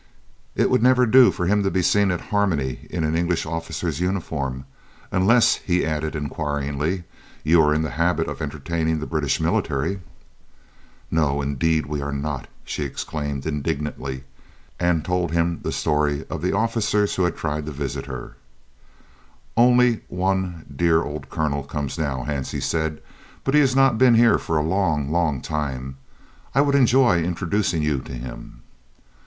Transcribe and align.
It 0.55 0.71
would 0.71 0.81
never 0.81 1.05
do 1.05 1.29
for 1.29 1.45
him 1.45 1.61
to 1.61 1.69
be 1.69 1.83
seen 1.83 2.09
at 2.09 2.19
Harmony 2.33 2.87
in 2.89 3.03
an 3.03 3.15
English 3.15 3.45
officer's 3.45 3.99
uniform 3.99 4.65
"unless," 5.11 5.57
he 5.57 5.85
added 5.85 6.15
inquiringly, 6.15 7.03
"you 7.43 7.61
are 7.61 7.71
in 7.71 7.83
the 7.83 7.91
habit 7.91 8.27
of 8.27 8.41
entertaining 8.41 8.99
the 8.99 9.05
British 9.05 9.39
military?" 9.39 9.99
"No, 11.11 11.39
indeed 11.39 11.85
we 11.85 12.01
are 12.01 12.11
not!" 12.11 12.47
she 12.65 12.81
exclaimed 12.81 13.45
indignantly, 13.45 14.23
and 14.79 15.05
told 15.05 15.33
him 15.33 15.59
the 15.61 15.71
story 15.71 16.25
of 16.31 16.41
the 16.41 16.51
officers 16.51 17.13
who 17.13 17.23
had 17.25 17.37
tried 17.37 17.67
to 17.67 17.71
visit 17.71 18.07
her. 18.07 18.37
"Only 19.55 20.01
one 20.07 20.65
dear 20.75 21.03
old 21.03 21.29
colonel 21.29 21.61
comes 21.61 21.99
now," 21.99 22.23
Hansie 22.25 22.59
said, 22.63 23.03
"but 23.43 23.53
he 23.53 23.59
has 23.59 23.75
not 23.75 23.99
been 23.99 24.15
here 24.15 24.39
for 24.39 24.57
a 24.57 24.63
long, 24.63 25.11
long 25.11 25.41
time. 25.41 25.97
I 26.55 26.61
would 26.61 26.73
enjoy 26.73 27.21
introducing 27.21 27.83
you 27.83 27.99
to 27.99 28.13
him." 28.13 28.61